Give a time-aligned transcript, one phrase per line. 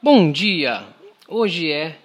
[0.00, 0.86] Bom dia!
[1.26, 1.98] Hoje é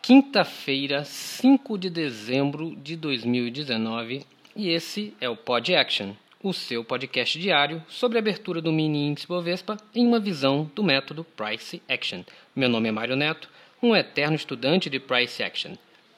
[0.00, 7.36] quinta-feira, 5 de dezembro de 2019 e esse é o Pod Action, o seu podcast
[7.36, 12.22] diário sobre a abertura do mini índice Bovespa em uma visão do método Price Action.
[12.54, 13.50] Meu nome é Mário Neto,
[13.82, 15.72] um eterno estudante de Price Action.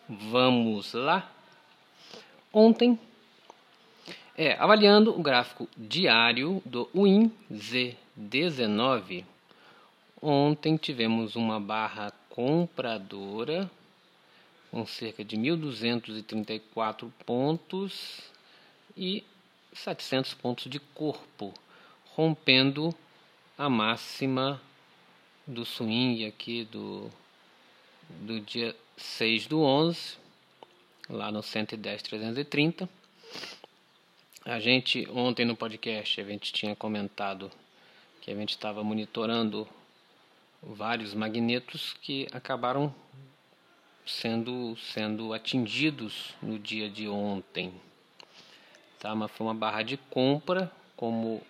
[0.07, 1.33] Vamos lá?
[2.53, 2.99] Ontem,
[4.37, 9.25] é, avaliando o gráfico diário do WIN Z19,
[10.25, 13.69] Ontem tivemos uma barra compradora
[14.71, 18.21] com cerca de 1.234 pontos
[18.97, 19.25] e
[19.73, 21.53] 700 pontos de corpo,
[22.15, 22.95] rompendo
[23.59, 24.63] a máxima
[25.45, 27.11] do swing aqui do,
[28.09, 30.19] do dia 6 do 11,
[31.11, 32.89] lá no 110.330.
[34.45, 37.51] A gente, ontem no podcast, a gente tinha comentado
[38.21, 39.69] que a gente estava monitorando
[40.63, 42.95] vários magnetos que acabaram
[44.07, 47.73] sendo, sendo atingidos no dia de ontem.
[48.99, 49.15] Tá?
[49.15, 51.43] Mas foi uma barra de compra, como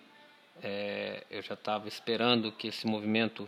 [0.61, 3.47] é, eu já estava esperando que esse movimento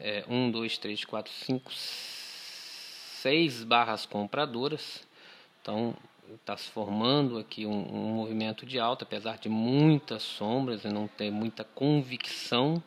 [0.00, 5.06] é, 1, 2, 3, 4, 5, 6 barras compradoras.
[5.62, 5.94] Então
[6.34, 11.06] está se formando aqui um, um movimento de alta, apesar de muitas sombras e não
[11.06, 12.82] ter muita convicção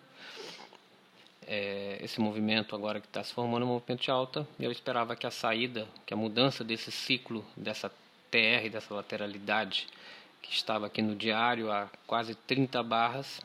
[1.54, 5.28] é, esse movimento agora que está se formando, um movimento de alta, eu esperava que
[5.28, 7.90] a saída, que a mudança desse ciclo, dessa
[8.32, 9.86] TR, dessa lateralidade
[10.42, 13.42] que estava aqui no diário a quase 30 barras,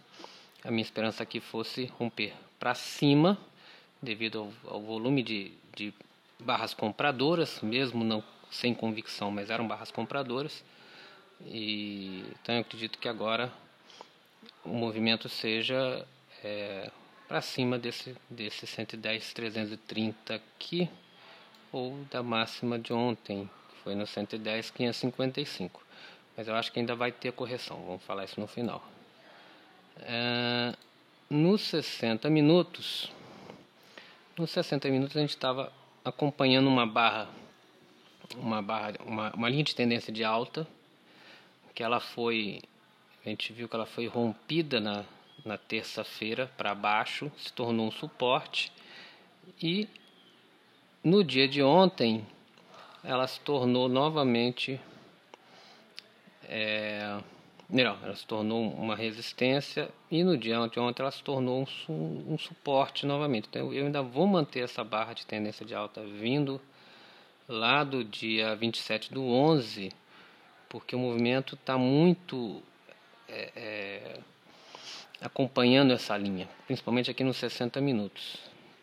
[0.63, 3.37] a minha esperança aqui fosse romper para cima,
[4.01, 5.93] devido ao, ao volume de, de
[6.39, 10.63] barras compradoras, mesmo não sem convicção, mas eram barras compradoras.
[11.45, 13.53] E então eu acredito que agora
[14.65, 16.07] o movimento seja
[16.45, 16.89] é,
[17.29, 20.89] para cima desse, desse 110 330 aqui
[21.73, 25.83] ou da máxima de ontem, que foi no 110 555.
[26.37, 28.83] Mas eu acho que ainda vai ter correção, vamos falar isso no final.
[30.01, 30.75] É,
[31.29, 33.11] nos 60 minutos,
[34.39, 35.73] nos 60 minutos a gente estava
[36.05, 37.29] acompanhando uma barra,
[38.37, 40.67] uma barra, uma, uma linha de tendência de alta,
[41.75, 42.63] que ela foi,
[43.25, 45.05] a gente viu que ela foi rompida na
[45.47, 48.73] na terça-feira para baixo, se tornou um suporte
[49.63, 49.89] e
[51.03, 52.27] no dia de ontem
[53.05, 54.81] ela se tornou novamente
[56.49, 57.19] é,
[57.69, 62.35] não, ela se tornou uma resistência e no dia de ontem ela se tornou um,
[62.35, 63.49] um suporte novamente.
[63.49, 66.61] Então eu ainda vou manter essa barra de tendência de alta vindo
[67.49, 69.93] lá do dia 27 do 11,
[70.69, 72.63] porque o movimento está muito
[73.29, 74.21] é, é,
[75.21, 78.39] acompanhando essa linha, principalmente aqui nos 60 minutos.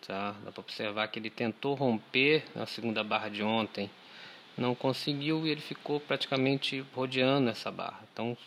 [0.06, 0.36] Tá?
[0.44, 3.90] Dá para observar que ele tentou romper na segunda barra de ontem,
[4.58, 8.02] não conseguiu e ele ficou praticamente rodeando essa barra.
[8.12, 8.38] Então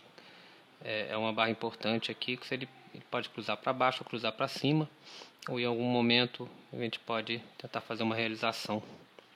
[0.85, 4.33] é, é uma barra importante aqui que ele, ele pode cruzar para baixo ou cruzar
[4.33, 4.89] para cima,
[5.49, 8.83] ou em algum momento a gente pode tentar fazer uma realização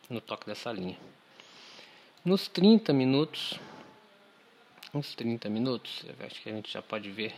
[0.08, 0.98] no toque dessa linha.
[2.24, 3.58] Nos 30 minutos,
[4.92, 7.34] uns 30 minutos, acho que a gente já pode ver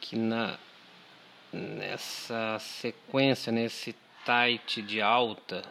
[0.00, 0.58] que na
[1.52, 3.94] nessa sequência, nesse
[4.24, 5.64] tight de alta,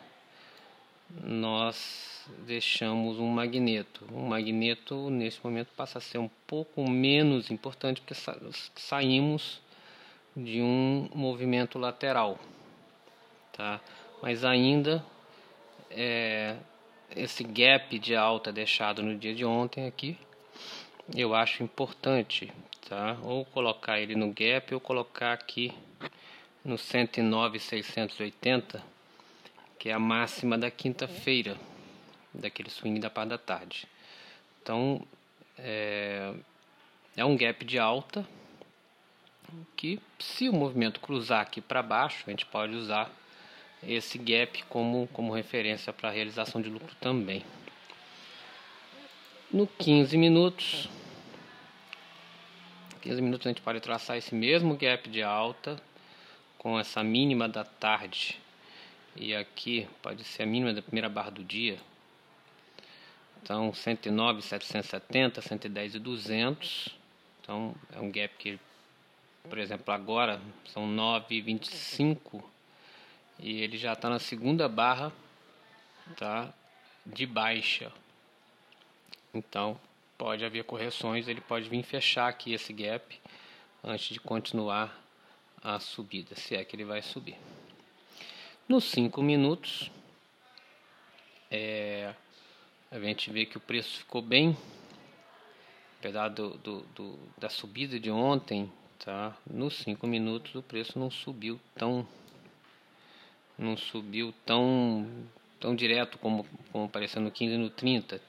[1.24, 4.06] nós deixamos um magneto.
[4.12, 8.38] O magneto nesse momento passa a ser um pouco menos importante porque sa
[8.76, 9.62] saímos
[10.36, 12.40] de um movimento lateral,
[13.54, 13.82] tá?
[14.22, 15.04] Mas ainda
[15.90, 16.56] é,
[17.16, 20.18] esse gap de alta deixado no dia de ontem aqui,
[21.16, 22.52] eu acho importante
[22.90, 23.18] tá?
[23.22, 25.72] Ou colocar ele no gap ou colocar aqui
[26.66, 28.84] no 109,680,
[29.78, 31.56] que é a máxima da quinta-feira,
[32.34, 33.88] daquele swing da parte da tarde.
[34.62, 35.06] Então,
[35.58, 36.34] é,
[37.16, 38.28] é um gap de alta
[39.78, 43.10] que se o movimento cruzar aqui para baixo, a gente pode usar
[43.82, 47.46] esse gap como, como referência para a realização de lucro também.
[49.52, 50.90] No 15 minutos,
[53.02, 55.82] 15 minutos a gente pode traçar esse mesmo gap de alta
[56.58, 58.38] com essa mínima da tarde
[59.16, 61.78] e aqui pode ser a mínima da primeira barra do dia.
[63.42, 66.90] Então 109, 770, 110 e 200.
[67.42, 68.60] Então é um gap que,
[69.50, 72.44] por exemplo, agora são 9,25
[73.40, 75.12] e ele já está na segunda barra
[76.18, 76.54] tá,
[77.06, 77.92] de baixa.
[79.34, 79.80] Então
[80.20, 83.18] pode haver correções, ele pode vir fechar aqui esse gap
[83.82, 85.02] antes de continuar
[85.64, 87.38] a subida, se é que ele vai subir.
[88.68, 89.90] Nos 5 minutos,
[91.50, 92.14] é,
[92.92, 94.58] a gente vê que o preço ficou bem,
[96.00, 98.70] apesar do, do, do, da subida de ontem,
[99.00, 99.38] tá?
[99.50, 102.06] Nos 5 minutos o preço não subiu tão
[103.58, 105.06] não subiu tão
[105.60, 108.22] tão direto como, como apareceu no 15 e no 30.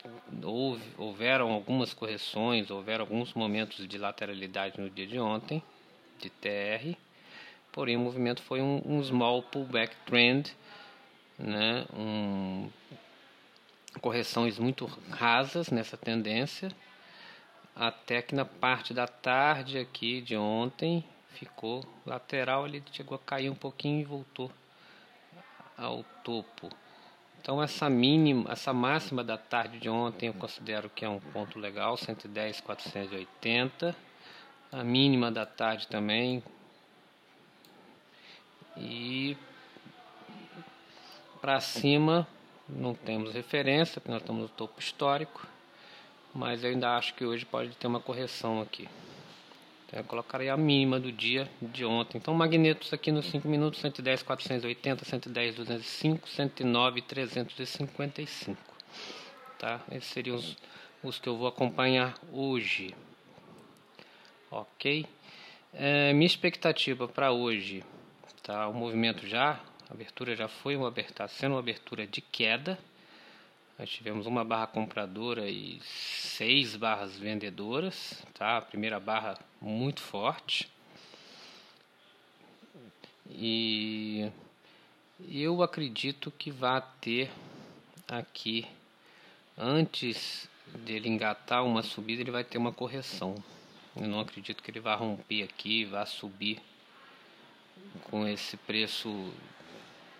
[0.42, 5.62] Houve, houveram algumas correções, houveram alguns momentos de lateralidade no dia de ontem,
[6.18, 6.96] de TR,
[7.72, 10.54] porém o movimento foi um, um small pullback trend,
[11.38, 11.86] né?
[11.94, 12.68] um,
[14.00, 16.70] correções muito rasas nessa tendência,
[17.74, 23.48] até que na parte da tarde aqui de ontem ficou lateral, ele chegou a cair
[23.48, 24.50] um pouquinho e voltou
[25.76, 26.68] ao topo.
[27.40, 31.58] Então essa mínima, essa máxima da tarde de ontem eu considero que é um ponto
[31.58, 33.96] legal, 110,480.
[34.70, 36.44] A mínima da tarde também.
[38.76, 39.38] E
[41.40, 42.28] para cima
[42.68, 45.46] não temos referência, porque nós estamos no topo histórico.
[46.34, 48.86] Mas eu ainda acho que hoje pode ter uma correção aqui.
[49.92, 52.18] Eu colocarei a mínima do dia de ontem.
[52.18, 58.56] Então, magnetos aqui nos 5 minutos: 110, 480, 110, 205, 109, 355.
[59.58, 59.80] Tá?
[59.90, 60.56] Esses seriam os,
[61.02, 62.94] os que eu vou acompanhar hoje.
[64.48, 65.06] Ok?
[65.74, 67.84] É, minha expectativa para hoje,
[68.44, 68.68] tá?
[68.68, 72.78] O movimento já, a abertura já foi uma abertura, sendo uma abertura de queda.
[73.80, 78.58] Nós tivemos uma barra compradora e seis barras vendedoras, tá?
[78.58, 80.70] A primeira barra muito forte.
[83.30, 84.30] E
[85.26, 87.30] eu acredito que vai ter
[88.06, 88.66] aqui
[89.56, 90.46] antes
[90.84, 93.34] dele engatar uma subida, ele vai ter uma correção.
[93.96, 96.60] Eu não acredito que ele vá romper aqui, vá subir
[98.10, 99.32] com esse preço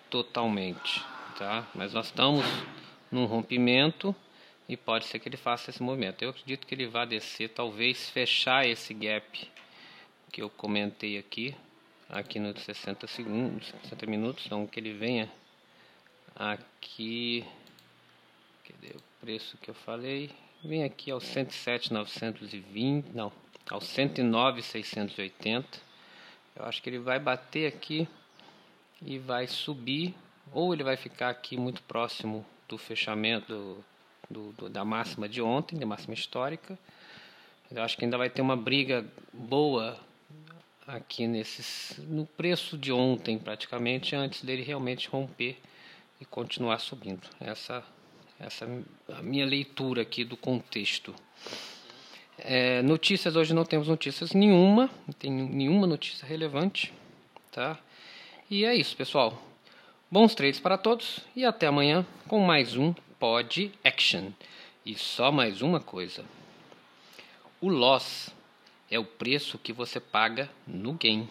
[0.08, 1.04] totalmente,
[1.36, 1.68] tá?
[1.74, 2.46] Mas nós estamos
[3.10, 4.14] num rompimento
[4.68, 6.22] e pode ser que ele faça esse movimento.
[6.22, 9.50] Eu acredito que ele vai descer, talvez fechar esse gap
[10.32, 11.56] que eu comentei aqui,
[12.08, 15.30] aqui nos 60 segundos, 60 minutos, então que ele venha
[16.36, 17.44] aqui,
[18.64, 20.30] cadê o preço que eu falei?
[20.62, 23.32] Vem aqui aos 107,920, não,
[23.68, 25.80] aos 109,680.
[26.54, 28.06] Eu acho que ele vai bater aqui
[29.02, 30.14] e vai subir,
[30.52, 33.84] ou ele vai ficar aqui muito próximo do fechamento
[34.30, 36.78] do, do, da máxima de ontem, da máxima histórica.
[37.70, 39.98] Eu acho que ainda vai ter uma briga boa
[40.86, 45.58] aqui nesses, no preço de ontem, praticamente, antes dele realmente romper
[46.20, 47.28] e continuar subindo.
[47.40, 47.84] Essa,
[48.38, 51.14] essa é a minha leitura aqui do contexto.
[52.38, 56.92] É, notícias hoje não temos notícias nenhuma, não tem nenhuma notícia relevante,
[57.50, 57.78] tá?
[58.48, 59.49] E é isso, pessoal.
[60.12, 64.32] Bons trades para todos e até amanhã com mais um Pod Action.
[64.84, 66.24] E só mais uma coisa:
[67.60, 68.34] o loss
[68.90, 71.28] é o preço que você paga no game.